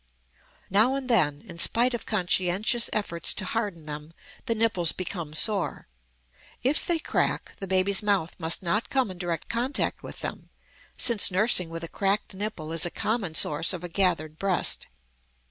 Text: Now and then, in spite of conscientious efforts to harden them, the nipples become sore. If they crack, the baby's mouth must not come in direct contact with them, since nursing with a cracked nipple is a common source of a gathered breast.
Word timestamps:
Now 0.71 0.95
and 0.95 1.07
then, 1.07 1.41
in 1.45 1.59
spite 1.59 1.93
of 1.93 2.07
conscientious 2.07 2.89
efforts 2.91 3.35
to 3.35 3.45
harden 3.45 3.85
them, 3.85 4.09
the 4.47 4.55
nipples 4.55 4.93
become 4.93 5.33
sore. 5.35 5.87
If 6.63 6.87
they 6.87 6.97
crack, 6.97 7.55
the 7.57 7.67
baby's 7.67 8.01
mouth 8.01 8.33
must 8.39 8.63
not 8.63 8.89
come 8.89 9.11
in 9.11 9.19
direct 9.19 9.47
contact 9.47 10.01
with 10.01 10.21
them, 10.21 10.49
since 10.97 11.29
nursing 11.29 11.69
with 11.69 11.83
a 11.83 11.87
cracked 11.87 12.33
nipple 12.33 12.71
is 12.71 12.83
a 12.83 12.89
common 12.89 13.35
source 13.35 13.73
of 13.73 13.83
a 13.83 13.89
gathered 13.89 14.39
breast. 14.39 14.87